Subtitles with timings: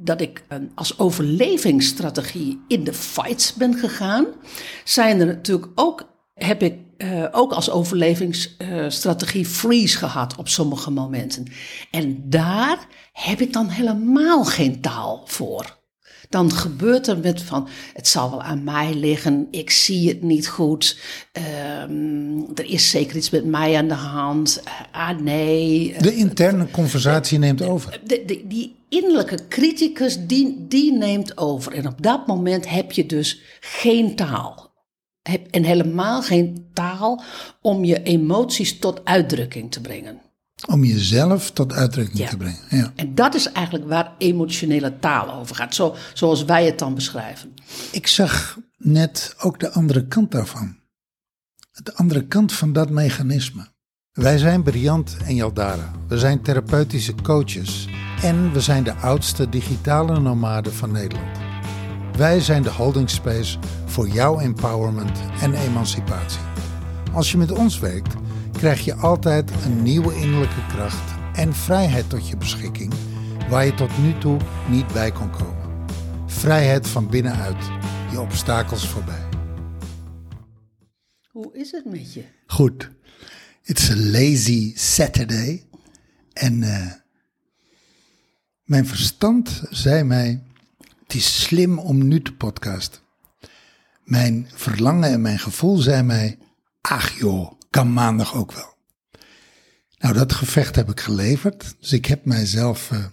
[0.00, 4.26] dat ik eh, als overlevingsstrategie in de fights ben gegaan,
[4.84, 11.46] zijn er natuurlijk ook, heb ik uh, ook als overlevingsstrategie freeze gehad op sommige momenten.
[11.90, 15.76] En daar heb ik dan helemaal geen taal voor.
[16.28, 20.48] Dan gebeurt er met van, het zal wel aan mij liggen, ik zie het niet
[20.48, 20.98] goed,
[21.82, 24.62] um, er is zeker iets met mij aan de hand,
[24.92, 25.94] ah nee.
[25.98, 28.00] De interne conversatie neemt over.
[28.04, 31.72] De, de, die innerlijke criticus, die, die neemt over.
[31.72, 34.68] En op dat moment heb je dus geen taal
[35.50, 37.22] en helemaal geen taal
[37.60, 40.20] om je emoties tot uitdrukking te brengen.
[40.66, 42.60] Om jezelf tot uitdrukking te brengen.
[42.70, 42.92] Ja.
[42.96, 47.54] En dat is eigenlijk waar emotionele taal over gaat, zo, zoals wij het dan beschrijven.
[47.92, 50.76] Ik zag net ook de andere kant daarvan.
[51.82, 53.66] De andere kant van dat mechanisme.
[54.12, 55.92] Wij zijn Briant en Jaldara.
[56.08, 57.86] We zijn therapeutische coaches.
[58.22, 61.38] En we zijn de oudste digitale nomaden van Nederland.
[62.16, 66.40] Wij zijn de holding space voor jouw empowerment en emancipatie.
[67.12, 68.14] Als je met ons werkt,
[68.52, 72.92] krijg je altijd een nieuwe innerlijke kracht en vrijheid tot je beschikking,
[73.48, 74.38] waar je tot nu toe
[74.68, 75.86] niet bij kon komen.
[76.26, 77.70] Vrijheid van binnenuit,
[78.10, 79.26] je obstakels voorbij.
[81.30, 82.24] Hoe is het met je?
[82.46, 82.90] Goed.
[83.62, 85.66] It's a lazy Saturday.
[86.32, 86.92] En uh,
[88.68, 90.42] mijn verstand zei mij:
[91.02, 93.00] het is slim om nu te podcasten.
[94.04, 96.38] Mijn verlangen en mijn gevoel zei mij:
[96.80, 98.76] ach joh, kan maandag ook wel.
[99.98, 101.74] Nou, dat gevecht heb ik geleverd.
[101.80, 103.04] Dus ik heb mijzelf uh,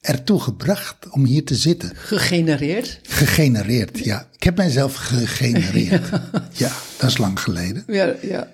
[0.00, 1.96] ertoe gebracht om hier te zitten.
[1.96, 3.00] Gegenereerd?
[3.02, 4.28] Gegenereerd, ja.
[4.32, 6.08] Ik heb mijzelf gegenereerd.
[6.52, 6.72] ja.
[6.98, 7.84] dat is lang geleden.
[7.86, 8.52] Ja, ja.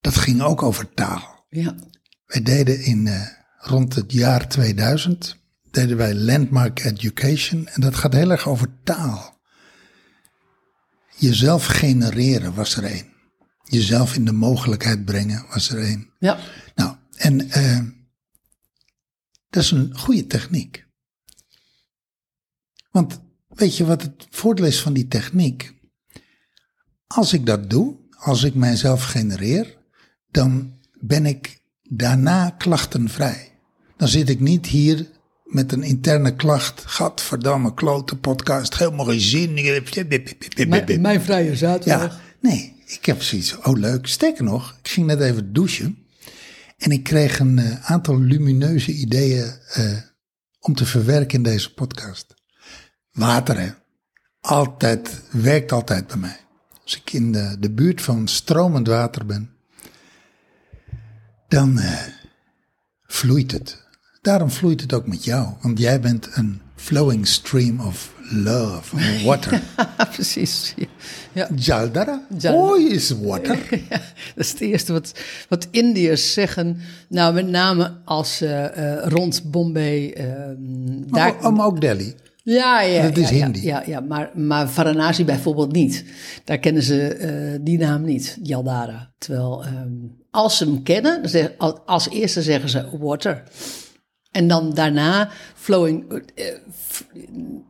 [0.00, 1.44] Dat ging ook over taal.
[1.48, 1.74] Ja.
[2.26, 3.26] Wij deden in uh,
[3.58, 5.39] rond het jaar 2000
[5.70, 9.38] deden wij landmark education en dat gaat heel erg over taal.
[11.16, 13.12] Jezelf genereren was er één.
[13.64, 16.12] Jezelf in de mogelijkheid brengen was er één.
[16.18, 16.38] Ja.
[16.74, 17.80] Nou, en uh,
[19.50, 20.86] dat is een goede techniek.
[22.90, 25.74] Want weet je wat het voordeel is van die techniek?
[27.06, 29.78] Als ik dat doe, als ik mijzelf genereer,
[30.30, 33.58] dan ben ik daarna klachtenvrij.
[33.96, 35.10] Dan zit ik niet hier
[35.50, 36.82] met een interne klacht.
[36.86, 39.54] Gadverdamme, klote podcast, helemaal geen zin.
[40.68, 42.12] Mijn, mijn vrije zaterdag.
[42.12, 44.06] Ja, nee, ik heb zoiets, oh leuk.
[44.06, 45.98] Sterker nog, ik ging net even douchen.
[46.78, 49.96] En ik kreeg een uh, aantal lumineuze ideeën uh,
[50.60, 52.34] om te verwerken in deze podcast.
[53.12, 53.70] Water, hè.
[54.40, 56.36] Altijd, werkt altijd bij mij.
[56.82, 59.50] Als ik in de, de buurt van stromend water ben,
[61.48, 62.00] dan uh,
[63.06, 63.88] vloeit het.
[64.20, 69.62] Daarom vloeit het ook met jou, want jij bent een flowing stream of love, water.
[70.14, 70.74] precies.
[71.32, 71.48] Ja.
[71.54, 73.58] Jaldara, oh, is water.
[73.90, 74.00] ja,
[74.34, 75.12] dat is het eerste wat,
[75.48, 76.78] wat Indiërs zeggen.
[77.08, 80.14] Nou, met name als uh, uh, rond Bombay.
[80.18, 80.24] Uh,
[81.06, 82.14] daar, maar, maar ook Delhi.
[82.42, 83.62] Ja, ja, dat is ja, Hindi.
[83.62, 86.04] Ja, ja, maar, maar Varanasi bijvoorbeeld niet.
[86.44, 89.10] Daar kennen ze uh, die naam niet, Jaldara.
[89.18, 91.22] Terwijl um, als ze hem kennen,
[91.86, 93.42] als eerste zeggen ze water.
[94.30, 96.22] En dan daarna flowing,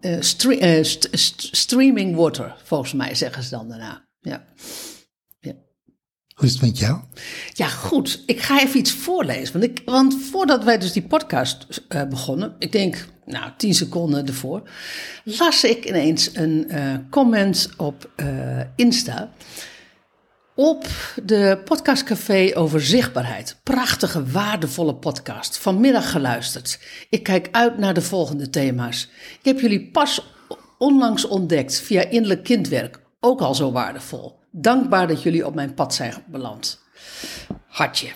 [0.01, 4.07] uh, stre uh, st st streaming water, volgens mij zeggen ze dan daarna.
[4.21, 4.45] Ja.
[5.41, 5.53] ja.
[6.35, 6.99] Hoe is het met jou?
[7.53, 8.23] Ja, goed.
[8.27, 9.53] Ik ga even iets voorlezen.
[9.61, 11.67] Want, ik, want voordat wij dus die podcast
[12.09, 14.71] begonnen, ik denk, nou, tien seconden ervoor,
[15.25, 16.71] las ik ineens een
[17.11, 18.11] comment op
[18.77, 19.33] Insta
[20.61, 20.87] op
[21.25, 23.61] de podcastcafé over zichtbaarheid.
[23.63, 25.59] Prachtige, waardevolle podcast.
[25.59, 26.81] Vanmiddag geluisterd.
[27.11, 29.09] Ik kijk uit naar de volgende thema's.
[29.19, 30.33] Ik heb jullie pas
[30.79, 33.01] onlangs ontdekt via innerlijk kindwerk.
[33.21, 34.39] Ook al zo waardevol.
[34.51, 36.83] Dankbaar dat jullie op mijn pad zijn beland.
[37.67, 38.09] Hartje.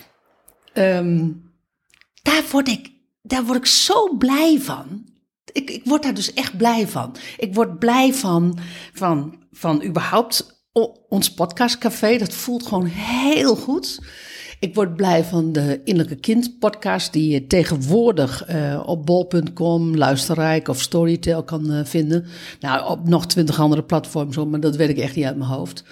[0.73, 1.51] Um,
[2.21, 2.91] daar, word ik,
[3.21, 5.05] daar word ik zo blij van.
[5.51, 7.15] Ik, ik word daar dus echt blij van.
[7.37, 8.57] Ik word blij van,
[8.93, 10.54] van, van überhaupt
[11.09, 12.17] ons podcastcafé.
[12.17, 13.99] Dat voelt gewoon heel goed.
[14.59, 20.67] Ik word blij van de Innerlijke Kind podcast, die je tegenwoordig uh, op bol.com, Luisterrijk
[20.67, 22.25] of Storytel kan uh, vinden.
[22.59, 25.83] Nou, op nog twintig andere platforms, maar dat weet ik echt niet uit mijn hoofd.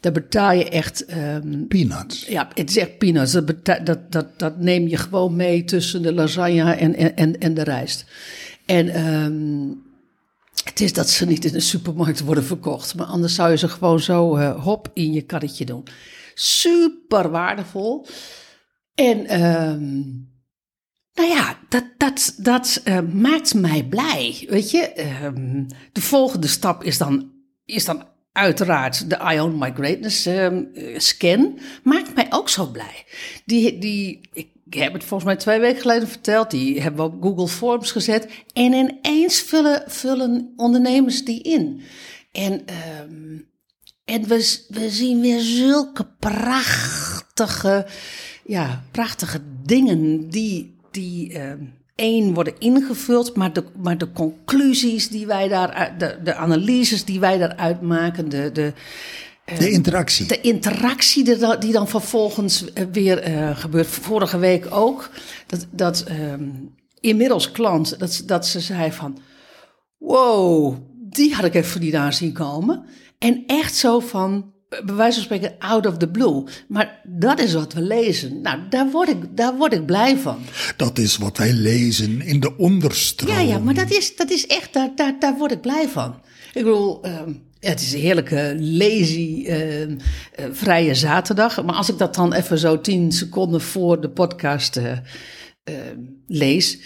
[0.00, 1.04] Daar betaal je echt.
[1.16, 2.26] Um, peanuts.
[2.26, 3.32] Ja, het is echt peanuts.
[3.32, 7.62] Dat, dat, dat, dat neem je gewoon mee tussen de lasagne en, en, en de
[7.62, 8.04] rijst.
[8.66, 9.83] En um,
[10.64, 12.94] het is dat ze niet in de supermarkt worden verkocht.
[12.94, 15.86] Maar anders zou je ze gewoon zo uh, hop in je karretje doen.
[16.34, 18.06] Super waardevol.
[18.94, 20.32] En um,
[21.14, 24.46] Nou ja, dat, dat, dat uh, maakt mij blij.
[24.48, 27.32] Weet je, um, de volgende stap is dan,
[27.64, 31.58] is dan uiteraard de Ion My Greatness um, scan.
[31.82, 33.04] Maakt mij ook zo blij.
[33.44, 34.20] Die, die,
[34.70, 36.50] heb het volgens mij twee weken geleden verteld.
[36.50, 38.28] Die hebben we op Google Forms gezet.
[38.52, 41.82] En ineens vullen, vullen ondernemers die in.
[42.32, 43.48] En, um,
[44.04, 47.86] en we, we zien weer zulke prachtige,
[48.44, 51.52] ja, prachtige dingen die die uh,
[51.94, 57.20] één worden ingevuld, maar de, maar de conclusies die wij daar, de, de analyses die
[57.20, 58.72] wij daaruit maken, de, de,
[59.44, 60.26] de interactie.
[60.26, 61.24] De interactie
[61.58, 63.86] die, dan vervolgens eh, weer uh, gebeurt.
[63.86, 65.10] Vorige week ook.
[65.46, 66.48] Dat, dat ehm,
[67.00, 69.18] inmiddels klant, dat, dat ze zei van,
[69.98, 70.76] wow,
[71.10, 72.84] die had ik even niet aan zien komen.
[73.18, 76.44] En echt zo van, bij wijze van spreken out of the blue.
[76.68, 78.40] Maar dat is wat we lezen.
[78.40, 80.38] Nou, daar word ik, daar word ik blij van.
[80.76, 83.32] Dat is wat wij lezen in de onderstroom.
[83.32, 86.14] Ja, ja, maar dat is, dat is echt, daar, daar, daar word ik blij van.
[86.52, 87.00] Ik bedoel,
[87.64, 89.96] uh, het is een heerlijke, lazy, uh, uh,
[90.52, 91.64] vrije zaterdag.
[91.64, 94.92] Maar als ik dat dan even zo tien seconden voor de podcast eh,
[96.26, 96.78] lees,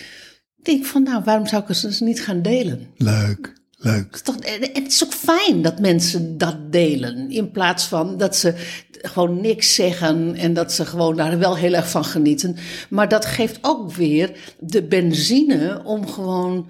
[0.63, 2.87] denk ik van, nou, waarom zou ik het niet gaan delen?
[2.97, 3.57] Leuk.
[3.81, 4.21] Leuk.
[4.53, 7.31] Het is ook fijn dat mensen dat delen.
[7.31, 8.55] In plaats van dat ze
[9.03, 12.57] gewoon niks zeggen en dat ze gewoon daar wel heel erg van genieten.
[12.91, 16.69] Maar dat geeft ook weer de benzine om gewoon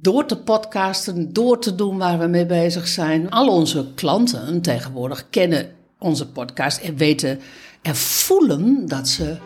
[0.00, 3.30] door te podcasten, door te doen waar we mee bezig zijn.
[3.30, 7.40] Al onze klanten tegenwoordig kennen onze podcast en weten
[7.82, 9.36] en voelen dat ze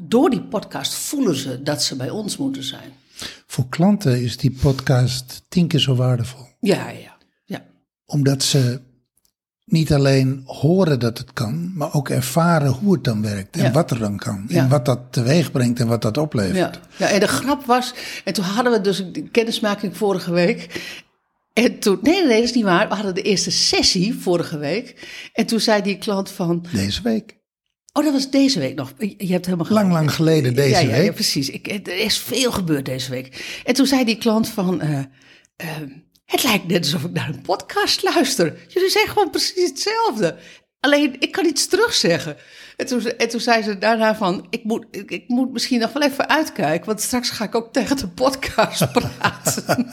[0.00, 2.92] door die podcast voelen ze dat ze bij ons moeten zijn.
[3.46, 6.46] Voor klanten is die podcast tien keer zo waardevol.
[6.60, 7.64] Ja, ja, ja.
[8.06, 8.80] Omdat ze
[9.68, 13.90] niet alleen horen dat het kan, maar ook ervaren hoe het dan werkt en wat
[13.90, 14.44] er dan kan.
[14.48, 16.56] En wat dat teweeg brengt en wat dat oplevert.
[16.56, 17.06] Ja.
[17.06, 17.94] ja, en de grap was,
[18.24, 20.80] en toen hadden we dus een kennismaking vorige week.
[21.52, 22.88] En toen, nee, nee, dat is niet waar.
[22.88, 25.08] We hadden de eerste sessie vorige week.
[25.32, 26.66] En toen zei die klant van.
[26.72, 27.36] Deze week.
[27.92, 28.92] Oh, dat was deze week nog.
[28.98, 29.66] Je hebt helemaal.
[29.68, 31.04] Lang, lang geleden deze ja, ja, week.
[31.04, 31.50] Ja, precies.
[31.50, 33.60] Ik, er is veel gebeurd deze week.
[33.64, 34.80] En toen zei die klant van...
[34.84, 35.68] Uh, uh,
[36.28, 38.58] het lijkt net alsof ik naar een podcast luister.
[38.68, 40.38] Jullie zeggen gewoon precies hetzelfde.
[40.80, 42.36] Alleen, ik kan iets terugzeggen.
[42.76, 44.46] En toen, en toen zei ze daarna van...
[44.50, 46.86] Ik moet, ik, moet misschien nog wel even uitkijken...
[46.86, 49.64] want straks ga ik ook tegen de podcast praten.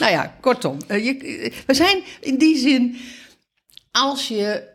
[0.00, 0.78] nou ja, kortom.
[0.88, 2.96] Uh, je, we zijn in die zin...
[3.90, 4.68] Als je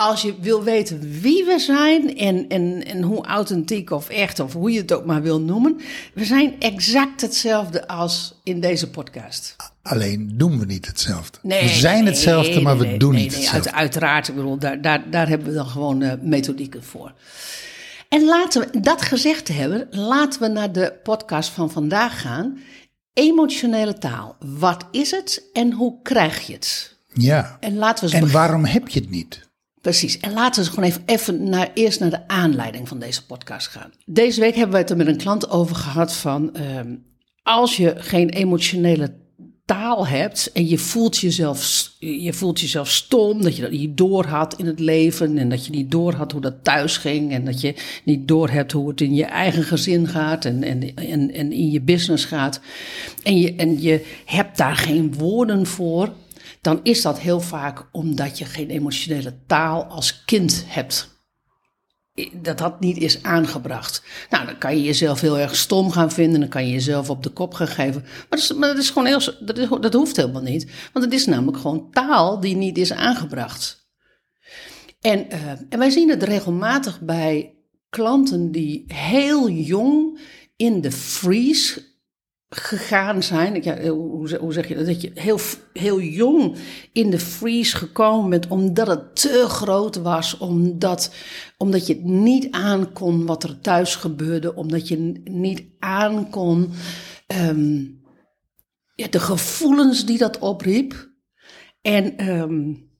[0.00, 4.52] als je wil weten wie we zijn en, en, en hoe authentiek of echt of
[4.52, 5.80] hoe je het ook maar wil noemen,
[6.14, 9.56] we zijn exact hetzelfde als in deze podcast.
[9.82, 11.38] Alleen doen we niet hetzelfde.
[11.42, 13.70] Nee, we zijn hetzelfde, nee, maar we doen niet hetzelfde.
[13.70, 17.12] Uit, uiteraard, ik bedoel, daar, daar, daar hebben we dan gewoon uh, methodieken voor.
[18.08, 22.58] En laten we dat gezegd hebben, laten we naar de podcast van vandaag gaan.
[23.12, 24.36] Emotionele taal.
[24.38, 26.96] Wat is het en hoe krijg je het?
[27.12, 27.56] Ja.
[27.60, 29.48] En, laten we en waarom heb je het niet?
[29.80, 30.18] Precies.
[30.18, 33.90] En laten we gewoon even, even naar, eerst naar de aanleiding van deze podcast gaan.
[34.06, 36.50] Deze week hebben we het er met een klant over gehad van...
[36.56, 36.80] Uh,
[37.42, 39.14] als je geen emotionele
[39.64, 44.24] taal hebt en je voelt jezelf, je voelt jezelf stom, dat je dat niet door
[44.24, 47.44] had in het leven en dat je niet door had hoe dat thuis ging en
[47.44, 47.74] dat je
[48.04, 51.70] niet door hebt hoe het in je eigen gezin gaat en, en, en, en in
[51.70, 52.60] je business gaat
[53.22, 56.12] en je, en je hebt daar geen woorden voor,
[56.60, 61.18] dan is dat heel vaak omdat je geen emotionele taal als kind hebt.
[62.32, 64.02] Dat dat niet is aangebracht.
[64.30, 66.40] Nou, dan kan je jezelf heel erg stom gaan vinden.
[66.40, 68.02] Dan kan je jezelf op de kop gaan geven.
[68.02, 69.80] Maar dat is, is gewoon heel.
[69.80, 70.70] Dat, hoeft helemaal niet.
[70.92, 73.88] Want het is namelijk gewoon taal die niet is aangebracht.
[75.00, 77.54] En, uh, en wij zien het regelmatig bij
[77.88, 80.20] klanten die heel jong
[80.56, 81.89] in de freeze
[82.50, 83.62] gegaan zijn.
[83.62, 84.86] Ja, hoe, zeg je dat?
[84.86, 85.38] Dat je heel,
[85.72, 86.56] heel jong
[86.92, 90.38] in de freeze gekomen bent omdat het te groot was.
[90.38, 91.14] Omdat,
[91.56, 94.54] omdat je het niet aankon wat er thuis gebeurde.
[94.54, 96.72] Omdat je niet aankon
[97.26, 98.00] um,
[98.94, 101.10] ja, de gevoelens die dat opriep.
[101.82, 102.90] En, um,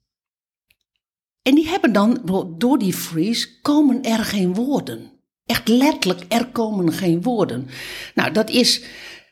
[1.41, 2.21] en die hebben dan,
[2.57, 5.11] door die freeze, komen er geen woorden.
[5.45, 7.67] Echt letterlijk, er komen geen woorden.
[8.15, 8.83] Nou, dat is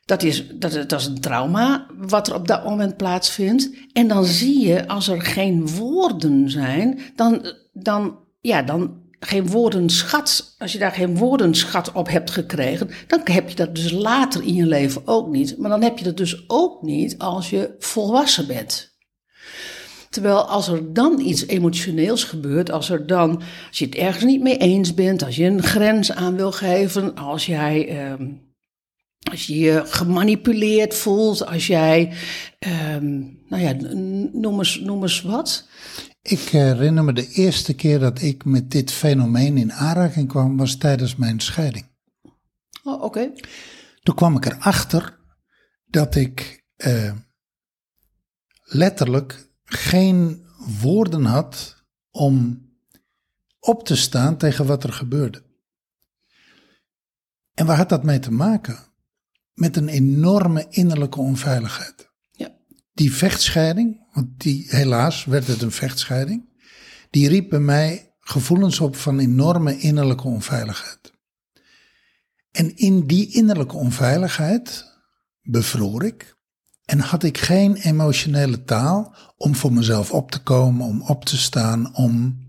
[0.10, 3.70] dat is, dat, is een trauma wat er op dat moment plaatsvindt.
[3.94, 10.56] En dan zie je, als er geen woorden zijn, dan, dan, ja, dan geen woordenschat.
[10.58, 14.54] Als je daar geen woordenschat op hebt gekregen, dan heb je dat dus later in
[14.54, 15.58] je leven ook niet.
[15.58, 18.98] Maar dan heb je dat dus ook niet als je volwassen bent.
[20.10, 24.42] Terwijl als er dan iets emotioneels gebeurt, als er dan, als je het ergens niet
[24.42, 28.28] mee eens bent, als je een grens aan wil geven, als jij, ehm,
[29.20, 32.14] als je je gemanipuleerd voelt, als jij,
[32.60, 33.74] ehm, nou ja,
[34.32, 35.68] noem eens, noem eens wat.
[36.22, 40.78] Ik herinner me de eerste keer dat ik met dit fenomeen in aanraking kwam, was
[40.78, 41.86] tijdens mijn scheiding.
[42.84, 43.32] Oh, oké.
[44.04, 45.20] Toen kwam ik erachter
[45.86, 47.14] dat ik eh,
[48.64, 50.46] letterlijk geen
[50.82, 52.68] woorden had om
[53.60, 55.44] op te staan tegen wat er gebeurde.
[57.54, 58.89] En waar had dat mee te maken?
[59.60, 62.10] Met een enorme innerlijke onveiligheid.
[62.32, 62.56] Ja.
[62.94, 66.50] Die vechtscheiding, want die, helaas werd het een vechtscheiding,
[67.10, 71.14] die riep bij mij gevoelens op van enorme innerlijke onveiligheid.
[72.52, 74.86] En in die innerlijke onveiligheid
[75.42, 76.38] bevroor ik
[76.86, 81.38] en had ik geen emotionele taal om voor mezelf op te komen, om op te
[81.38, 82.40] staan, om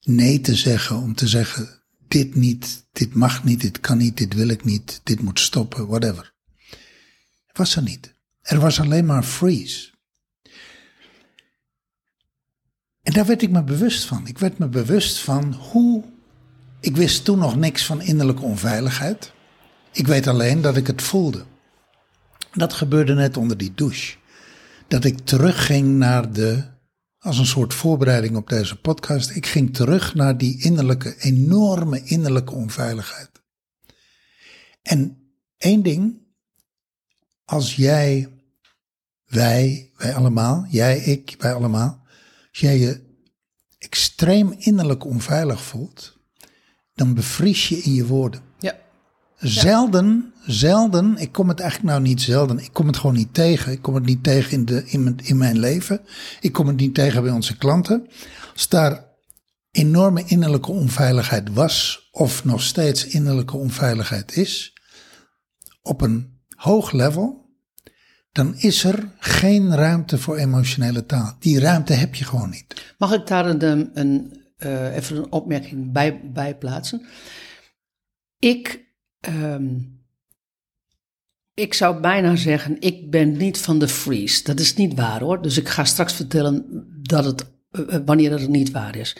[0.00, 4.34] nee te zeggen, om te zeggen dit niet, dit mag niet, dit kan niet, dit
[4.34, 6.32] wil ik niet, dit moet stoppen, whatever.
[7.52, 8.14] Was er niet.
[8.40, 9.90] Er was alleen maar freeze.
[13.02, 14.26] En daar werd ik me bewust van.
[14.26, 16.04] Ik werd me bewust van hoe.
[16.80, 19.32] Ik wist toen nog niks van innerlijke onveiligheid.
[19.92, 21.44] Ik weet alleen dat ik het voelde.
[22.52, 24.16] Dat gebeurde net onder die douche.
[24.88, 26.64] Dat ik terugging naar de.
[27.22, 29.30] Als een soort voorbereiding op deze podcast.
[29.30, 33.30] Ik ging terug naar die innerlijke, enorme innerlijke onveiligheid.
[34.82, 36.18] En één ding.
[37.44, 38.28] Als jij,
[39.26, 42.02] wij, wij allemaal, jij, ik, wij allemaal.
[42.50, 43.00] Als jij je
[43.78, 46.18] extreem innerlijk onveilig voelt,
[46.94, 48.42] dan bevries je in je woorden.
[49.40, 53.72] Zelden, zelden, ik kom het eigenlijk nou niet zelden, ik kom het gewoon niet tegen.
[53.72, 56.00] Ik kom het niet tegen in, de, in, mijn, in mijn leven.
[56.40, 58.06] Ik kom het niet tegen bij onze klanten.
[58.52, 59.04] Als daar
[59.70, 64.72] enorme innerlijke onveiligheid was, of nog steeds innerlijke onveiligheid is,
[65.82, 67.40] op een hoog level,
[68.32, 71.36] dan is er geen ruimte voor emotionele taal.
[71.38, 72.94] Die ruimte heb je gewoon niet.
[72.98, 77.06] Mag ik daar een, een, uh, even een opmerking bij, bij plaatsen?
[78.38, 78.88] Ik,
[79.28, 79.98] um,
[81.60, 84.44] ik zou bijna zeggen, ik ben niet van de freeze.
[84.44, 85.42] Dat is niet waar hoor.
[85.42, 86.64] Dus ik ga straks vertellen
[87.02, 89.16] dat het, uh, wanneer het niet waar is.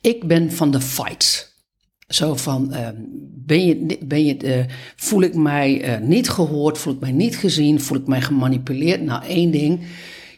[0.00, 1.48] Ik ben van de fights.
[2.08, 2.88] Zo van, uh,
[3.44, 4.64] ben je, ben je, uh,
[4.96, 9.02] voel ik mij niet gehoord, voel ik mij niet gezien, voel ik mij gemanipuleerd?
[9.02, 9.86] Nou, één ding,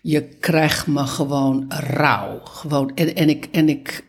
[0.02, 2.40] je krijgt me gewoon rauw.
[2.44, 4.04] Gewoon, en, en ik, en ik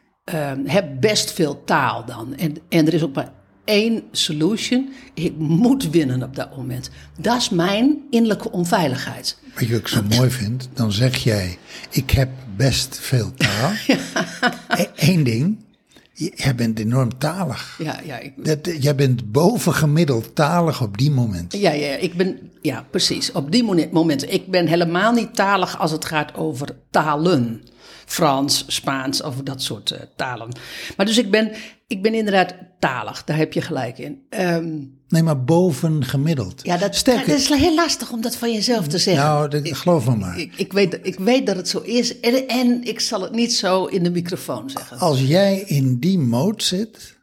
[0.65, 2.36] heb best veel taal dan.
[2.36, 4.89] En, en er is ook maar één solution.
[5.13, 6.89] Ik moet winnen op dat moment.
[7.17, 9.38] Dat is mijn innerlijke onveiligheid.
[9.55, 10.70] Weet je wat ik zo mooi vind?
[10.74, 11.58] Dan zeg jij,
[11.89, 13.72] ik heb best veel taal.
[13.88, 13.98] ja.
[14.96, 15.58] Eén ding,
[16.15, 17.79] Jij bent enorm talig.
[17.84, 18.20] Ja, ja.
[18.20, 21.60] Ik, dat, jij bent bovengemiddeld talig op die momenten.
[21.60, 23.32] Ja, ja, ik ben, ja, precies.
[23.32, 24.34] Op die momenten.
[24.34, 27.63] Ik ben helemaal niet talig als het gaat over talen.
[28.13, 30.50] Frans, Spaans, of dat soort uh, talen.
[30.98, 31.51] Maar dus ik ben,
[31.88, 34.22] ik ben inderdaad talig, daar heb je gelijk in.
[34.29, 36.60] Um, nee, maar bovengemiddeld.
[36.63, 39.24] Ja, dat, Sterker, dat is heel lastig om dat van jezelf te zeggen.
[39.24, 40.39] Nou, dat, ik, geloof me maar.
[40.39, 43.53] Ik, ik, weet, ik weet dat het zo is en, en ik zal het niet
[43.53, 44.98] zo in de microfoon zeggen.
[44.98, 47.17] Als jij in die mode zit,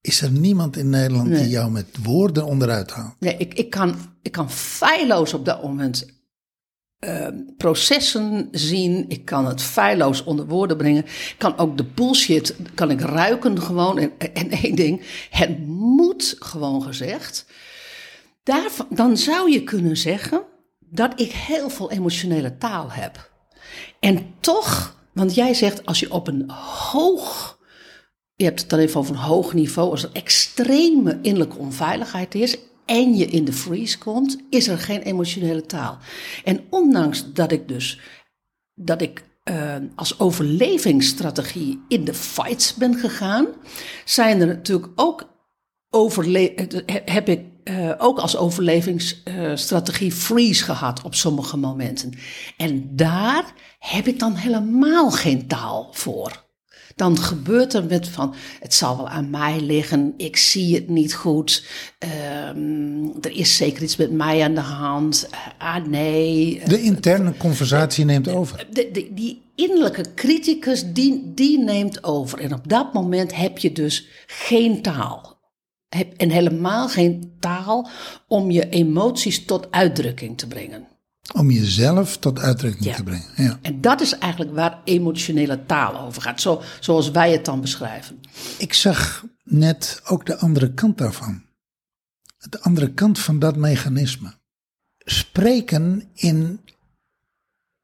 [0.00, 1.42] is er niemand in Nederland nee.
[1.42, 3.14] die jou met woorden onderuit haalt.
[3.18, 6.17] Nee, ik, ik, kan, ik kan feilloos op dat moment
[7.00, 7.26] uh,
[7.56, 9.04] processen zien.
[9.08, 11.04] Ik kan het feilloos onder woorden brengen.
[11.38, 13.98] Kan ook de bullshit, kan ik ruiken gewoon.
[13.98, 17.46] En, en één ding, het moet gewoon gezegd.
[18.88, 20.42] Dan zou je kunnen zeggen
[20.78, 23.30] dat ik heel veel emotionele taal heb.
[24.00, 26.50] En toch, want jij zegt als je op een
[26.90, 27.58] hoog,
[28.34, 32.58] je hebt het dan even over een hoog niveau, als er extreme innerlijke onveiligheid is
[32.88, 35.98] en je in de freeze komt, is er geen emotionele taal.
[36.44, 38.00] En ondanks dat ik dus
[38.74, 43.46] dat ik uh, als overlevingsstrategie in de fights ben gegaan,
[44.04, 45.36] zijn er natuurlijk ook
[47.04, 52.12] heb ik uh, ook als overlevingsstrategie freeze gehad op sommige momenten.
[52.56, 56.47] En daar heb ik dan helemaal geen taal voor
[56.98, 61.14] dan gebeurt er met van, het zal wel aan mij liggen, ik zie het niet
[61.14, 61.64] goed,
[62.48, 65.28] um, er is zeker iets met mij aan de hand,
[65.58, 66.62] ah nee.
[66.66, 68.66] De interne conversatie neemt over.
[68.70, 72.38] De, de, die innerlijke criticus, die, die neemt over.
[72.40, 75.36] En op dat moment heb je dus geen taal.
[76.16, 77.88] En helemaal geen taal
[78.28, 80.86] om je emoties tot uitdrukking te brengen.
[81.34, 82.94] Om jezelf tot uitdrukking Ja.
[82.94, 83.26] te brengen.
[83.36, 83.58] Ja.
[83.62, 88.20] En dat is eigenlijk waar emotionele taal over gaat, zo, zoals wij het dan beschrijven.
[88.58, 91.42] Ik zag net ook de andere kant daarvan.
[92.48, 94.32] De andere kant van dat mechanisme.
[94.98, 96.60] Spreken in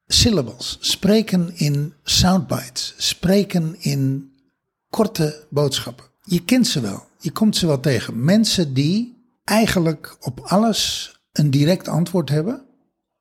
[0.07, 4.33] syllables, spreken in soundbites, spreken in
[4.91, 6.05] korte boodschappen.
[6.23, 8.25] Je kent ze wel, je komt ze wel tegen.
[8.25, 12.65] Mensen die eigenlijk op alles een direct antwoord hebben.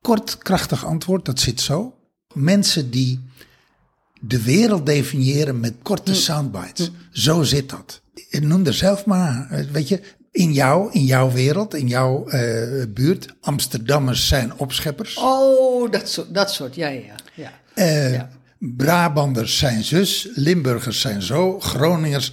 [0.04, 1.94] Kort, krachtig antwoord, dat zit zo.
[2.32, 3.20] Mensen die
[4.20, 6.90] de wereld definiëren met korte soundbites.
[7.10, 8.00] Zo zit dat.
[8.30, 12.86] Noem er zelf maar, eh, weet je, in jou, in jouw wereld, in jouw eh,
[12.88, 13.34] buurt.
[13.40, 15.16] Amsterdammers zijn opscheppers.
[15.16, 17.14] Oh, dat soort, dat soort ja, ja, ja.
[17.34, 17.52] ja.
[17.74, 18.30] Eh, ja.
[18.58, 22.32] Brabanders zijn zus, Limburgers zijn zo, Groningers,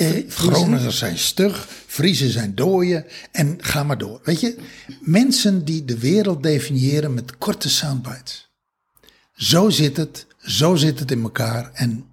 [0.00, 4.20] eh, Groningers zijn stug, Friesen zijn dooien en ga maar door.
[4.24, 4.56] Weet je,
[5.00, 8.50] mensen die de wereld definiëren met korte soundbites.
[9.32, 12.04] Zo zit het, zo zit het in elkaar en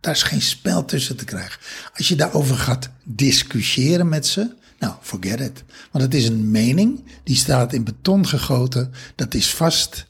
[0.00, 1.60] daar is geen spel tussen te krijgen.
[1.94, 5.64] Als je daarover gaat discussiëren met ze, nou, forget it.
[5.90, 10.06] Want het is een mening, die staat in beton gegoten, dat is vast.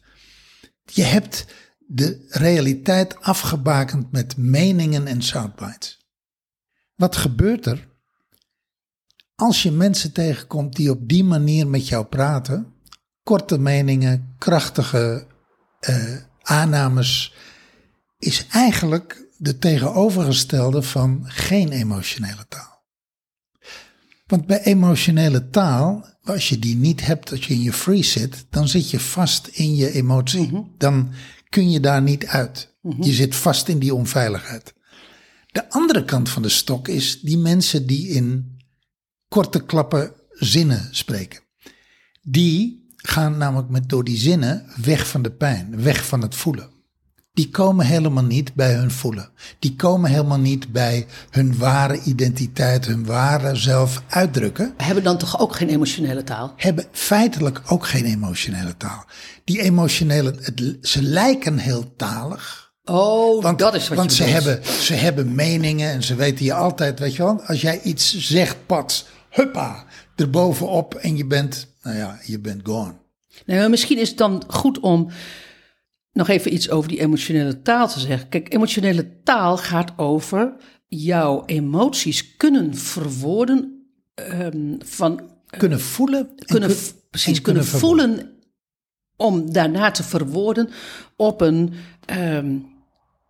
[0.84, 1.44] Je hebt
[1.86, 5.99] de realiteit afgebakend met meningen en soundbites.
[7.00, 7.88] Wat gebeurt er
[9.34, 12.72] als je mensen tegenkomt die op die manier met jou praten?
[13.22, 15.26] Korte meningen, krachtige
[15.80, 17.34] eh, aannames,
[18.18, 22.82] is eigenlijk de tegenovergestelde van geen emotionele taal.
[24.26, 28.46] Want bij emotionele taal, als je die niet hebt, als je in je freeze zit,
[28.50, 30.72] dan zit je vast in je emotie.
[30.78, 31.12] Dan
[31.48, 32.74] kun je daar niet uit.
[33.00, 34.74] Je zit vast in die onveiligheid.
[35.50, 38.58] De andere kant van de stok is die mensen die in
[39.28, 41.40] korte klappen zinnen spreken.
[42.22, 46.70] Die gaan namelijk met door die zinnen weg van de pijn, weg van het voelen.
[47.32, 49.30] Die komen helemaal niet bij hun voelen.
[49.58, 54.74] Die komen helemaal niet bij hun ware identiteit, hun ware zelf uitdrukken.
[54.76, 56.52] Hebben dan toch ook geen emotionele taal?
[56.56, 59.04] Hebben feitelijk ook geen emotionele taal.
[59.44, 62.69] Die emotionele, het, ze lijken heel talig.
[62.90, 64.44] Oh, Want, dat is wat want je ze, bedoelt.
[64.44, 68.18] hebben, ze hebben meningen en ze weten je altijd, weet je wel, als jij iets
[68.18, 69.84] zegt, pats, huppa,
[70.16, 72.94] erbovenop en je bent, nou ja, je bent gone.
[73.46, 75.10] Nee, maar misschien is het dan goed om
[76.12, 78.28] nog even iets over die emotionele taal te zeggen.
[78.28, 80.52] Kijk, emotionele taal gaat over
[80.88, 86.28] jouw emoties kunnen verwoorden ehm, van Kunnen voelen.
[86.36, 86.78] en kunnen, kun-
[87.10, 88.30] precies, en kunnen voelen
[89.16, 90.68] om daarna te verwoorden
[91.16, 91.72] op een
[92.06, 92.56] ehm,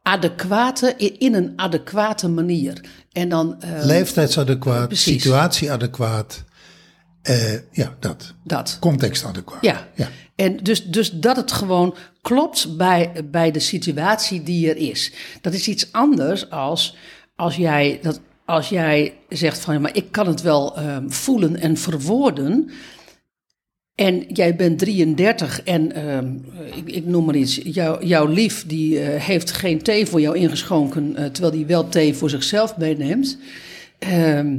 [0.02, 2.80] adequate, in, een adequate manier.
[3.12, 5.22] En dan ehm, Leeftijdsadequaat, Precies.
[5.22, 6.44] situatieadequaat.
[7.22, 8.34] eh ja, dat.
[8.44, 8.76] dat.
[8.80, 9.62] Contextadequaat.
[9.62, 9.88] Ja.
[9.94, 10.08] ja.
[10.34, 15.12] En dus, dus dat het gewoon klopt bij, bij de situatie die er is.
[15.40, 16.96] Dat is iets anders als
[17.40, 21.56] als jij, dat, als jij zegt van ja, maar ik kan het wel ehm, voelen
[21.56, 22.70] en verwoorden.
[23.94, 26.34] En jij bent 33 en ehm,
[26.76, 27.60] ik, ik noem maar iets.
[28.00, 32.14] Jouw, lief die eh, heeft geen thee voor jou ingeschonken, eh, terwijl die wel thee
[32.14, 33.38] voor zichzelf meeneemt.
[33.98, 34.58] Ehm,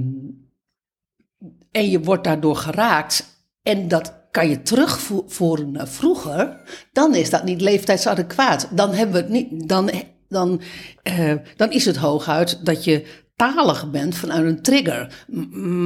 [1.72, 6.58] en je wordt daardoor geraakt en dat kan je terugvoeren naar vroeger,
[6.92, 8.70] dan is dat niet leeftijdsadequaat.
[8.72, 9.92] Dan, hebben we het niet, dan,
[10.30, 10.62] dan,
[11.04, 15.26] eh, dan is het hooguit dat je talig bent vanuit een trigger.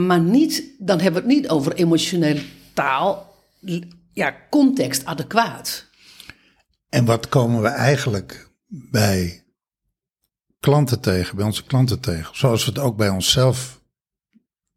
[0.08, 2.42] Maar niet, dan hebben we het niet over emotionele
[2.74, 3.35] taal,
[4.12, 5.90] ja, contextadequaat.
[6.90, 9.44] En wat komen we eigenlijk bij
[10.60, 12.38] klanten tegen, bij onze klanten tegen?
[12.38, 13.82] Zoals we het ook bij onszelf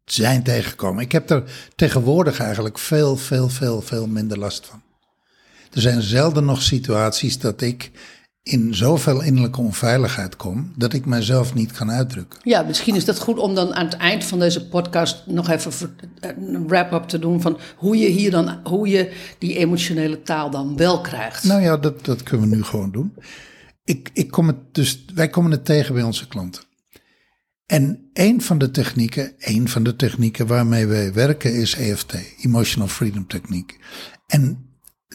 [0.05, 1.03] zijn tegengekomen.
[1.03, 4.81] Ik heb er tegenwoordig eigenlijk veel, veel, veel, veel minder last van.
[5.73, 7.91] Er zijn zelden nog situaties dat ik
[8.43, 12.39] in zoveel innerlijke onveiligheid kom dat ik mezelf niet kan uitdrukken.
[12.43, 15.95] Ja, misschien is dat goed om dan aan het eind van deze podcast nog even
[16.19, 20.77] een wrap-up te doen van hoe je hier dan, hoe je die emotionele taal dan
[20.77, 21.43] wel krijgt.
[21.43, 23.13] Nou ja, dat, dat kunnen we nu gewoon doen.
[23.83, 26.63] Ik, ik kom het dus, wij komen het tegen bij onze klanten.
[27.65, 32.87] En een van de technieken, een van de technieken waarmee wij werken is EFT, Emotional
[32.87, 33.79] Freedom Techniek.
[34.27, 34.69] En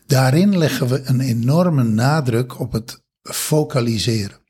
[0.06, 4.42] daarin leggen we een enorme nadruk op het focaliseren.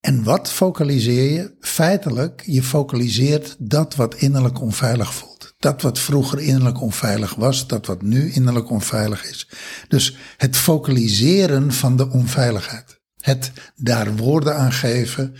[0.00, 1.56] En wat focaliseer je?
[1.60, 5.54] Feitelijk, je focaliseert dat wat innerlijk onveilig voelt.
[5.58, 9.48] Dat wat vroeger innerlijk onveilig was, dat wat nu innerlijk onveilig is.
[9.88, 13.00] Dus het focaliseren van de onveiligheid.
[13.16, 15.34] Het daar woorden aan geven,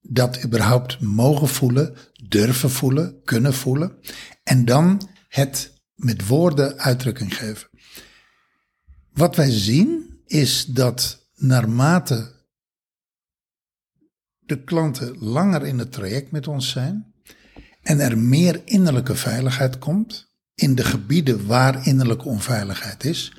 [0.00, 1.96] dat überhaupt mogen voelen,
[2.28, 3.92] durven voelen, kunnen voelen.
[4.42, 7.68] En dan het met woorden uitdrukking geven.
[9.16, 12.32] Wat wij zien is dat naarmate
[14.38, 17.14] de klanten langer in het traject met ons zijn
[17.82, 23.36] en er meer innerlijke veiligheid komt in de gebieden waar innerlijke onveiligheid is,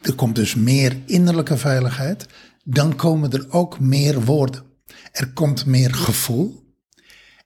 [0.00, 2.26] er komt dus meer innerlijke veiligheid,
[2.64, 4.62] dan komen er ook meer woorden.
[5.12, 6.74] Er komt meer gevoel.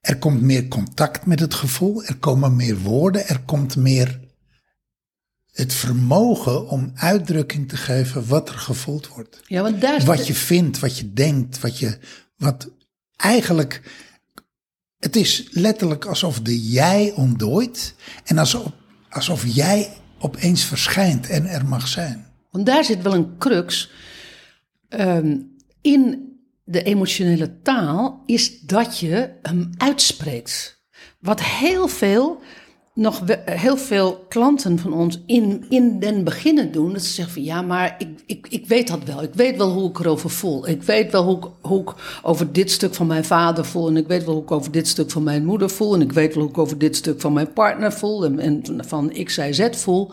[0.01, 2.05] Er komt meer contact met het gevoel.
[2.05, 3.27] Er komen meer woorden.
[3.29, 4.26] Er komt meer
[5.57, 9.40] het vermogen om uitdrukking te geven wat er gevoeld wordt.
[9.47, 11.99] Ja, want daar Wat je vindt, wat je denkt, wat je.
[12.37, 12.71] Wat
[13.16, 13.81] eigenlijk.
[14.99, 17.95] Het is letterlijk alsof de jij ontdooit.
[18.25, 18.66] En alsof,
[19.11, 19.88] alsof jij
[20.19, 22.27] opeens verschijnt en er mag zijn.
[22.51, 23.90] Want daar zit wel een crux.
[24.88, 25.37] Ehm,
[25.81, 26.33] in
[26.64, 30.83] de emotionele taal is dat je hem uitspreekt.
[31.21, 32.42] Wat heel veel,
[32.96, 36.92] nog heel veel klanten van ons in, in den beginnen doen.
[36.92, 39.22] Dat ze zeggen van ja, maar ik, ik, ik weet dat wel.
[39.22, 40.68] Ik weet wel hoe ik erover voel.
[40.68, 43.88] Ik weet wel hoe ik, hoe ik over dit stuk van mijn vader voel.
[43.88, 45.94] En ik weet wel hoe ik over dit stuk van mijn moeder voel.
[45.94, 48.24] En ik weet wel hoe ik over dit stuk van mijn partner voel.
[48.24, 50.12] En, en van X, Y, Z voel.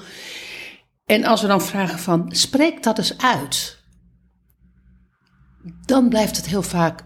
[1.06, 3.78] En als we dan vragen van, spreek dat eens uit.
[5.86, 7.04] Dan blijft het heel vaak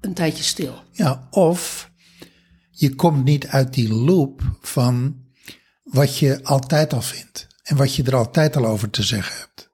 [0.00, 0.74] een tijdje stil.
[0.92, 1.90] Ja, of
[2.80, 5.16] je komt niet uit die loop van
[5.82, 7.46] wat je altijd al vindt.
[7.62, 9.70] En wat je er altijd al over te zeggen hebt.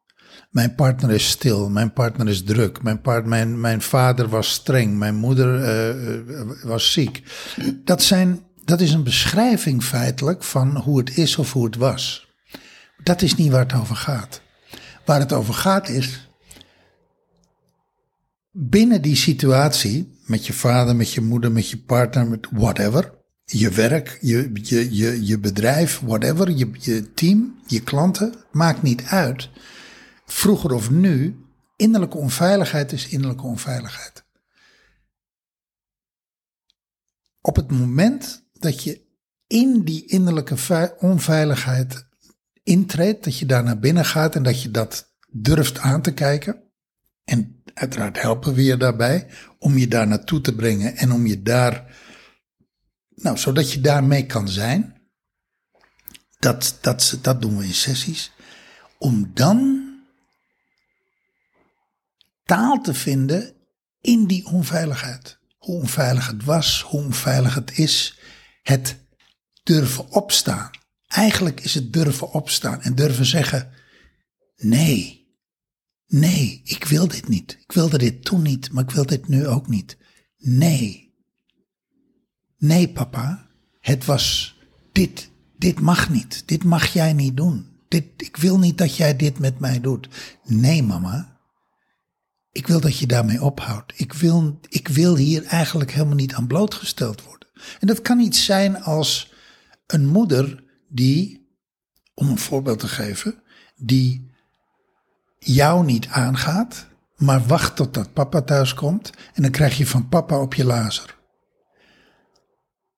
[0.51, 5.14] Mijn partner is stil, mijn partner is druk, mijn, mijn, mijn vader was streng, mijn
[5.14, 7.23] moeder eh, eh, was ziek.
[7.85, 12.33] Dat, zijn, dat is een beschrijving feitelijk van hoe het is of hoe het was.
[13.03, 14.40] Dat is niet waar het over gaat.
[15.05, 16.29] Waar het over gaat is,
[18.51, 23.71] binnen die situatie, met je vader, met je moeder, met je partner, met whatever, je
[23.71, 29.51] werk, je, je, je, je bedrijf, whatever, je, je team, je klanten, maakt niet uit.
[30.27, 31.45] Vroeger of nu,
[31.77, 34.25] innerlijke onveiligheid is innerlijke onveiligheid.
[37.41, 39.03] Op het moment dat je
[39.47, 42.07] in die innerlijke vei- onveiligheid
[42.63, 46.63] intreedt, dat je daar naar binnen gaat en dat je dat durft aan te kijken,
[47.25, 49.27] en uiteraard helpen we je daarbij
[49.59, 51.97] om je daar naartoe te brengen en om je daar,
[53.15, 55.03] nou, zodat je daarmee kan zijn.
[56.39, 58.33] Dat, dat, dat doen we in sessies.
[58.99, 59.89] Om dan
[62.45, 63.55] taal te vinden
[64.01, 65.39] in die onveiligheid.
[65.59, 68.19] Hoe onveilig het was, hoe onveilig het is.
[68.63, 68.97] Het
[69.63, 70.71] durven opstaan.
[71.07, 73.73] Eigenlijk is het durven opstaan en durven zeggen:
[74.57, 75.24] nee.
[76.07, 77.59] Nee, ik wil dit niet.
[77.61, 79.97] Ik wilde dit toen niet, maar ik wil dit nu ook niet.
[80.37, 81.14] Nee.
[82.59, 83.47] Nee, papa.
[83.81, 84.57] Het was
[84.93, 85.31] dit.
[85.59, 86.49] Dit mag niet.
[86.49, 87.67] Dit mag jij niet doen.
[87.88, 90.09] Dit, ik wil niet dat jij dit met mij doet.
[90.45, 91.40] Nee, mama.
[92.53, 93.93] Ik wil dat je daarmee ophoudt.
[93.97, 97.49] Ik wil, ik wil hier eigenlijk helemaal niet aan blootgesteld worden.
[97.81, 99.33] En dat kan iets zijn als
[99.87, 101.49] een moeder die,
[102.14, 103.43] om een voorbeeld te geven,
[103.77, 104.34] die
[105.44, 110.40] jou niet aangaat, maar wacht totdat papa thuis komt en dan krijg je van papa
[110.40, 111.16] op je lazer.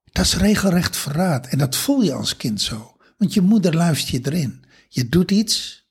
[0.05, 4.25] Dat is regelrecht verraad en dat voel je als kind zo, want je moeder luistert
[4.25, 4.65] je erin.
[4.89, 5.87] Je doet iets,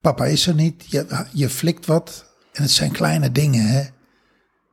[0.00, 3.84] papa is er niet, je, je flikt wat en het zijn kleine dingen hè.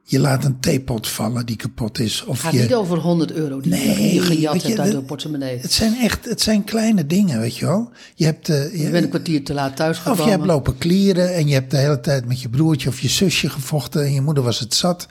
[0.06, 2.24] Je laat een theepot vallen die kapot is.
[2.24, 5.02] Of Het gaat je, niet over 100 euro die Nee, je gejat hebt uit de-
[5.02, 5.60] portemonnee.
[5.60, 7.92] Het zijn echt, het zijn kleine dingen, weet je wel.
[8.16, 10.78] Je hebt, eh, je, Je bent een kwartier te laat thuis Of je hebt lopen
[10.78, 14.14] klieren en je hebt de hele tijd met je broertje of je zusje gevochten en
[14.14, 15.08] je moeder was het zat.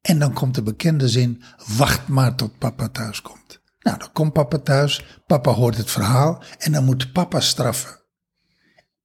[0.00, 1.42] En dan komt de bekende zin,
[1.76, 3.60] wacht maar tot papa thuis komt.
[3.80, 8.00] Nou, dan komt papa thuis, papa hoort het verhaal en dan moet papa straffen.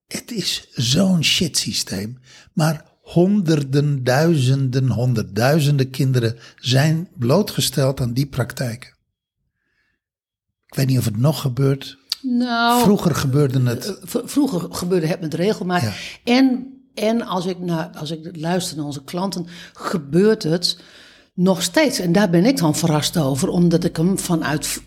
[0.08, 2.20] Het is zo'n shit systeem,
[2.54, 8.90] maar honderden, duizenden, honderdduizenden kinderen zijn blootgesteld aan die praktijken.
[10.68, 11.98] Ik weet niet of het nog gebeurt.
[12.22, 14.00] Nou, Vroeger gebeurde het.
[14.04, 15.82] v- vroeger gebeurde het met regelmaat.
[15.82, 15.94] Ja.
[16.24, 20.80] En, en als, ik naar, als ik luister naar onze klanten, gebeurt het
[21.34, 22.00] nog steeds.
[22.00, 24.82] En daar ben ik dan verrast over, omdat ik hem vanuit.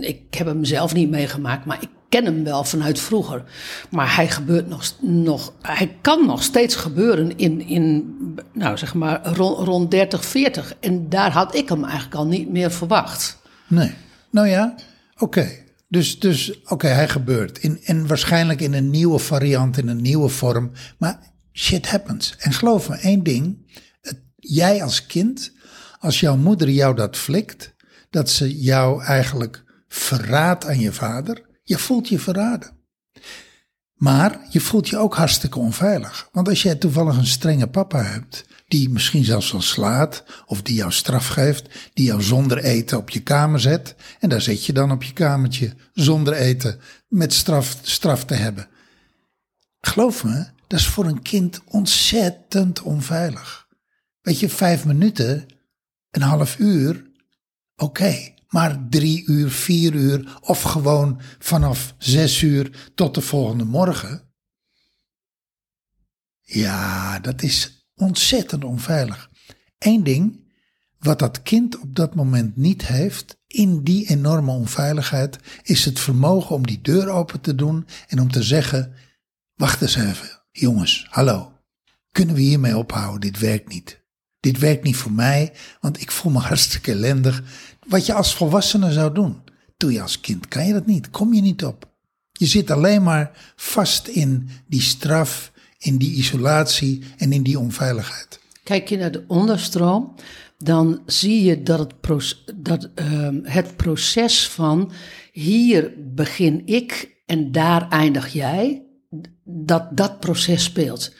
[0.00, 3.44] Ik heb hem zelf niet meegemaakt, maar ik ken hem wel vanuit vroeger.
[3.90, 4.94] Maar hij gebeurt nog.
[5.00, 8.14] nog hij kan nog steeds gebeuren in, in
[8.52, 10.74] nou zeg maar, rond, rond 30, 40.
[10.80, 13.38] En daar had ik hem eigenlijk al niet meer verwacht.
[13.68, 13.94] Nee.
[14.30, 14.74] Nou ja,
[15.18, 15.64] oké.
[15.88, 17.58] Dus, dus oké, hij gebeurt.
[17.58, 20.70] In, en waarschijnlijk in een nieuwe variant, in een nieuwe vorm.
[20.98, 21.18] Maar
[21.52, 22.34] shit happens.
[22.38, 23.64] En geloof me, één ding.
[24.36, 25.52] Jij als kind,
[25.98, 27.74] als jouw moeder jou dat flikt,
[28.10, 31.45] dat ze jou eigenlijk verraadt aan je vader.
[31.66, 32.70] Je voelt je verraden.
[33.94, 36.28] Maar je voelt je ook hartstikke onveilig.
[36.32, 40.74] Want als jij toevallig een strenge papa hebt, die misschien zelfs wel slaat, of die
[40.74, 44.72] jou straf geeft, die jou zonder eten op je kamer zet, en daar zit je
[44.72, 48.68] dan op je kamertje zonder eten, met straf, straf te hebben.
[49.80, 53.66] Geloof me, dat is voor een kind ontzettend onveilig.
[54.20, 55.46] Weet je, vijf minuten,
[56.10, 57.10] een half uur,
[57.76, 58.34] oké.
[58.56, 64.34] Maar drie uur, vier uur of gewoon vanaf zes uur tot de volgende morgen.
[66.40, 69.30] Ja, dat is ontzettend onveilig.
[69.78, 70.52] Eén ding,
[70.98, 76.54] wat dat kind op dat moment niet heeft, in die enorme onveiligheid, is het vermogen
[76.54, 78.92] om die deur open te doen en om te zeggen:
[79.54, 81.52] Wacht eens even, jongens, hallo.
[82.12, 83.20] Kunnen we hiermee ophouden?
[83.20, 84.04] Dit werkt niet.
[84.40, 87.42] Dit werkt niet voor mij, want ik voel me hartstikke ellendig.
[87.86, 89.42] Wat je als volwassene zou doen,
[89.76, 90.48] doe je als kind.
[90.48, 91.10] Kan je dat niet?
[91.10, 91.94] Kom je niet op.
[92.32, 98.40] Je zit alleen maar vast in die straf, in die isolatie en in die onveiligheid.
[98.62, 100.14] Kijk je naar de onderstroom,
[100.58, 104.92] dan zie je dat het, proces, dat, uh, het proces van
[105.32, 108.82] hier begin ik en daar eindig jij,
[109.44, 111.14] dat dat proces speelt.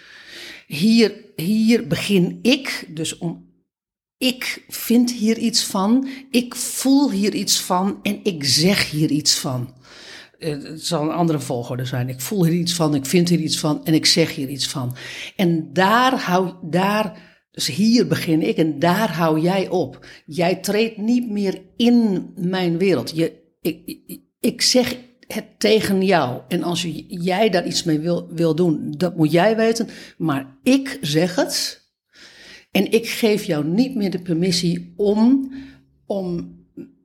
[0.66, 3.46] Hier, hier begin ik, dus om,
[4.18, 9.38] ik vind hier iets van, ik voel hier iets van en ik zeg hier iets
[9.38, 9.74] van.
[10.38, 12.08] Eh, het zal een andere volgorde zijn.
[12.08, 14.68] Ik voel hier iets van, ik vind hier iets van en ik zeg hier iets
[14.68, 14.96] van.
[15.36, 17.18] En daar hou, daar,
[17.50, 20.06] dus hier begin ik en daar hou jij op.
[20.26, 23.12] Jij treedt niet meer in mijn wereld.
[23.14, 23.98] Je, ik,
[24.40, 26.40] ik zeg het tegen jou.
[26.48, 29.88] En als jij daar iets mee wil, wil doen, dat moet jij weten.
[30.18, 31.84] Maar ik zeg het.
[32.76, 35.52] En ik geef jou niet meer de permissie om,
[36.06, 36.54] om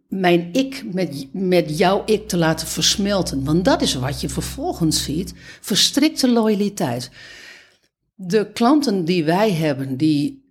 [0.08, 3.44] mijn ik met, met jouw ik te laten versmelten.
[3.44, 7.12] Want dat is wat je vervolgens ziet: verstrikte loyaliteit.
[8.16, 10.44] De klanten die wij hebben, die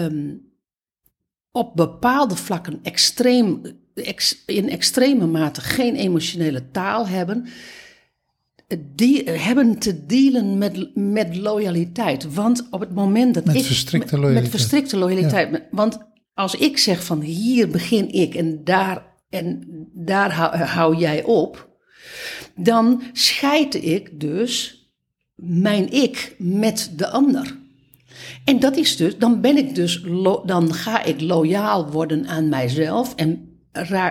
[0.00, 0.52] um,
[1.52, 3.62] op bepaalde vlakken extreem,
[3.94, 7.46] ex, in extreme mate geen emotionele taal hebben,
[8.78, 12.34] die hebben te dealen met, met loyaliteit.
[12.34, 13.64] Want op het moment dat met ik.
[13.64, 14.42] Verstrikte loyaliteit.
[14.42, 15.62] Met verstrikte loyaliteit.
[15.70, 15.98] Want
[16.34, 21.68] als ik zeg van hier begin ik en daar, en daar hou, hou jij op,
[22.56, 24.84] dan scheid ik dus
[25.34, 27.58] mijn ik met de ander.
[28.44, 30.02] En dat is dus, dan ben ik dus,
[30.44, 33.58] dan ga ik loyaal worden aan mijzelf en,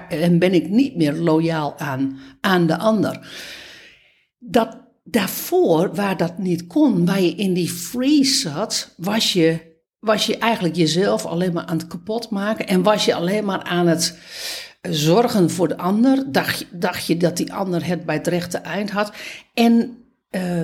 [0.10, 3.28] en ben ik niet meer loyaal aan, aan de ander
[4.40, 9.60] dat daarvoor, waar dat niet kon, waar je in die freeze zat, was je,
[10.00, 13.64] was je eigenlijk jezelf alleen maar aan het kapot maken en was je alleen maar
[13.64, 14.18] aan het
[14.82, 16.32] zorgen voor de ander.
[16.32, 19.12] Dacht, je dat die ander het bij het rechte eind had.
[19.54, 19.98] En,
[20.32, 20.62] uh,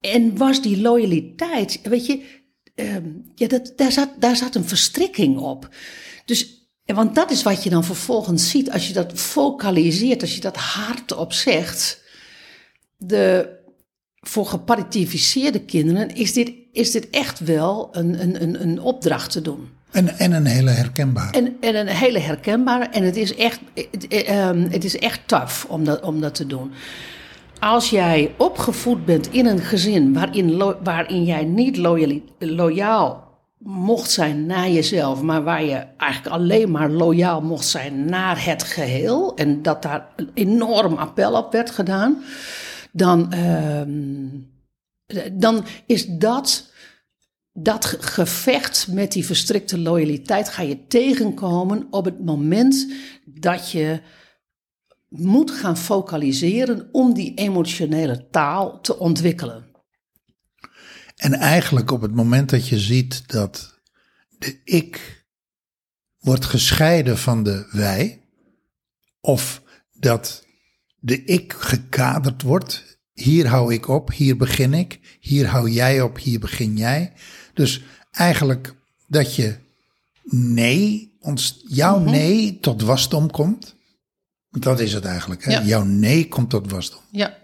[0.00, 2.40] en was die loyaliteit, weet je,
[2.74, 2.96] uh,
[3.34, 5.68] ja, dat, daar, zat, daar zat een verstrikking op.
[6.24, 10.40] Dus want dat is wat je dan vervolgens ziet als je dat focaliseert, als je
[10.40, 12.00] dat hardop zegt
[13.00, 13.48] de,
[14.20, 19.42] voor geparitificeerde kinderen is dit, is dit echt wel een, een, een, een opdracht te
[19.42, 19.68] doen.
[19.90, 21.30] En, en een hele herkenbare.
[21.30, 22.84] En, en een hele herkenbare.
[22.84, 26.46] En het is echt, het, ehm, het is echt tough om dat, om dat te
[26.46, 26.72] doen.
[27.58, 34.46] Als jij opgevoed bent in een gezin waarin, waarin jij niet loyaal, loyaal mocht zijn
[34.46, 39.34] naar jezelf, maar waar je eigenlijk alleen maar loyaal mocht zijn naar het geheel.
[39.36, 42.22] En dat daar een enorm appel op werd gedaan
[42.92, 43.82] dan, uh,
[45.32, 46.72] dan is dat,
[47.52, 52.92] dat gevecht met die verstrikte loyaliteit ga je tegenkomen op het moment
[53.24, 54.00] dat je
[55.08, 59.68] moet gaan focaliseren om die emotionele taal te ontwikkelen.
[61.16, 63.80] En eigenlijk op het moment dat je ziet dat
[64.38, 65.24] de ik
[66.18, 68.22] wordt gescheiden van de wij,
[69.20, 70.44] of dat
[71.00, 72.98] de ik gekaderd wordt.
[73.12, 75.00] Hier hou ik op, hier begin ik.
[75.20, 77.12] Hier hou jij op, hier begin jij.
[77.54, 78.74] Dus eigenlijk
[79.06, 79.56] dat je
[80.24, 82.10] nee, ons, jouw mhm.
[82.10, 83.74] nee tot wasdom komt.
[84.50, 85.44] Dat is het eigenlijk.
[85.44, 85.58] Hè?
[85.58, 87.00] Jouw nee komt tot wasdom.
[87.10, 87.36] Ja.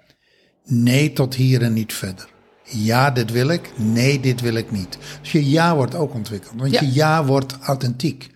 [0.65, 2.29] Nee tot hier en niet verder.
[2.65, 3.71] Ja, dit wil ik.
[3.79, 4.99] Nee, dit wil ik niet.
[5.21, 6.61] Dus je ja wordt ook ontwikkeld.
[6.61, 8.31] Want je ja wordt authentiek.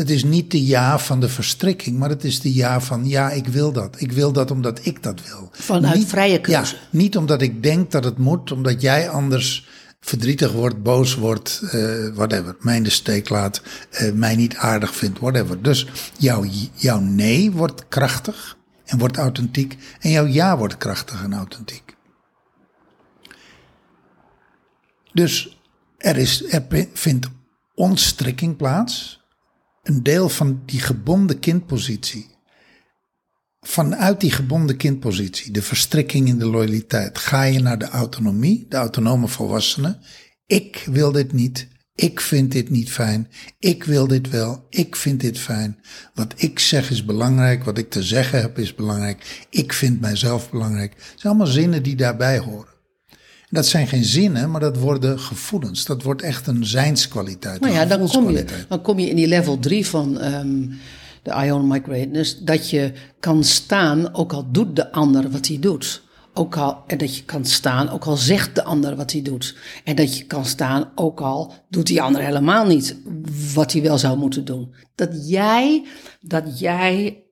[0.00, 3.30] Het is niet de ja van de verstrikking, maar het is de ja van ja,
[3.30, 4.00] ik wil dat.
[4.00, 5.48] Ik wil dat omdat ik dat wil.
[5.52, 6.74] Vanuit niet, vrije keuze.
[6.74, 9.68] Ja, niet omdat ik denk dat het moet, omdat jij anders
[10.00, 12.56] verdrietig wordt, boos wordt, uh, whatever.
[12.60, 15.62] Mij in de steek laat, uh, mij niet aardig vindt, whatever.
[15.62, 15.86] Dus
[16.18, 19.76] jouw, jouw nee wordt krachtig en word authentiek.
[20.00, 21.96] En jouw ja wordt krachtig en authentiek.
[25.12, 25.60] Dus
[25.96, 27.28] er, is, er vindt
[27.74, 29.19] ontstrikking plaats.
[29.82, 32.26] Een deel van die gebonden kindpositie.
[33.60, 38.76] Vanuit die gebonden kindpositie, de verstrikking in de loyaliteit, ga je naar de autonomie, de
[38.76, 39.98] autonome volwassene.
[40.46, 41.68] Ik wil dit niet.
[41.94, 43.28] Ik vind dit niet fijn.
[43.58, 44.66] Ik wil dit wel.
[44.68, 45.80] Ik vind dit fijn.
[46.14, 47.64] Wat ik zeg is belangrijk.
[47.64, 49.46] Wat ik te zeggen heb is belangrijk.
[49.50, 50.92] Ik vind mijzelf belangrijk.
[50.92, 52.69] Het zijn allemaal zinnen die daarbij horen.
[53.50, 55.84] Dat zijn geen zinnen, maar dat worden gevoelens.
[55.84, 57.60] Dat wordt echt een zijnskwaliteit.
[57.60, 60.78] Nou ja, dan kom, je, dan kom je in die level 3 van um,
[61.22, 62.38] de Ion My Greatness.
[62.38, 66.02] Dat je kan staan, ook al doet de ander wat hij doet.
[66.34, 69.56] Ook al, en dat je kan staan, ook al zegt de ander wat hij doet.
[69.84, 72.96] En dat je kan staan, ook al doet die ander helemaal niet
[73.54, 74.74] wat hij wel zou moeten doen.
[74.94, 75.86] Dat jij,
[76.20, 77.22] dat jij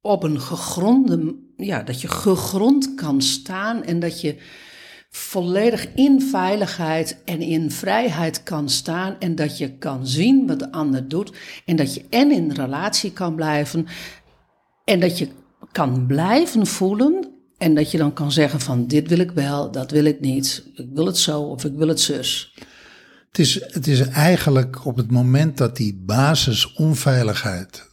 [0.00, 4.36] op een gegronde, ja, dat je gegrond kan staan en dat je
[5.18, 10.72] volledig in veiligheid en in vrijheid kan staan en dat je kan zien wat de
[10.72, 11.32] ander doet
[11.64, 13.86] en dat je en in relatie kan blijven
[14.84, 15.28] en dat je
[15.72, 17.28] kan blijven voelen
[17.58, 20.64] en dat je dan kan zeggen van dit wil ik wel, dat wil ik niet,
[20.74, 22.54] ik wil het zo of ik wil het zus.
[23.28, 27.86] Het is, het is eigenlijk op het moment dat die basisonveiligheid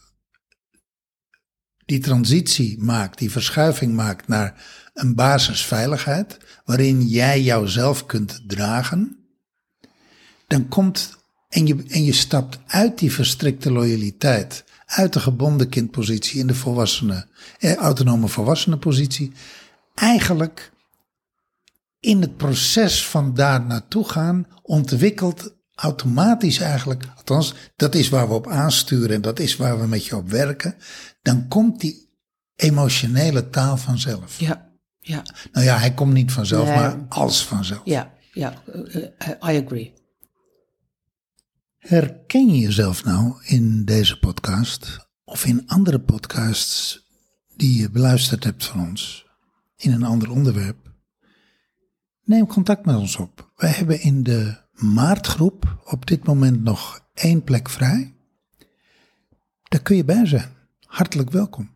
[1.86, 9.16] die transitie maakt, die verschuiving maakt naar een basisveiligheid, waarin jij jouzelf kunt dragen,
[10.46, 11.16] dan komt
[11.48, 16.54] en je, en je stapt uit die verstrikte loyaliteit, uit de gebonden kindpositie in de
[16.54, 17.26] volwassene,
[17.58, 19.32] eh, autonome volwassene positie,
[19.94, 20.72] eigenlijk
[22.00, 28.34] in het proces van daar naartoe gaan ontwikkelt automatisch eigenlijk, althans dat is waar we
[28.34, 30.76] op aansturen en dat is waar we met je op werken,
[31.22, 32.08] dan komt die
[32.56, 34.40] emotionele taal vanzelf.
[34.40, 34.70] Ja,
[35.06, 35.22] ja.
[35.52, 37.80] Nou ja, hij komt niet vanzelf, maar als vanzelf.
[37.84, 39.94] Ja, ja, uh, I agree.
[41.78, 47.06] Herken je jezelf nou in deze podcast of in andere podcasts
[47.56, 49.26] die je beluisterd hebt van ons
[49.76, 50.94] in een ander onderwerp?
[52.24, 53.52] Neem contact met ons op.
[53.56, 58.14] Wij hebben in de maartgroep op dit moment nog één plek vrij.
[59.62, 60.52] Daar kun je bij zijn.
[60.80, 61.75] Hartelijk welkom.